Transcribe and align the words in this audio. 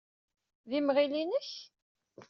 D 0.69 0.71
imɣil-inek? 0.79 1.49